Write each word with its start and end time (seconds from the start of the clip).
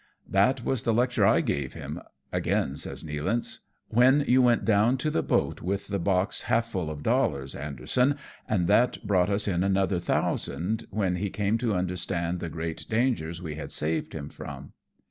"That 0.27 0.65
was 0.65 0.81
the 0.81 0.95
lecture 0.95 1.27
I 1.27 1.41
gave 1.41 1.75
him/' 1.75 2.01
again 2.31 2.75
says 2.75 3.03
Nealance," 3.03 3.59
when 3.99 4.21
you 4.27 4.41
went 4.41 4.65
down 4.65 4.97
to 4.97 5.11
the 5.11 5.21
boat 5.21 5.61
with 5.61 5.89
the 5.89 5.99
box 5.99 6.41
half 6.49 6.71
full 6.71 6.89
of 6.89 7.03
dollars, 7.03 7.53
Anderson, 7.53 8.15
and 8.49 8.65
that 8.65 9.05
brought 9.05 9.29
us 9.29 9.47
in 9.47 9.63
another 9.63 9.99
thousand, 9.99 10.87
when 10.89 11.17
he 11.17 11.29
came 11.29 11.59
to 11.59 11.75
understand 11.75 12.39
the 12.39 12.49
great 12.49 12.87
dangers 12.89 13.43
we 13.43 13.53
had 13.57 13.71
saved 13.71 14.13
him 14.15 14.29
from." 14.29 14.73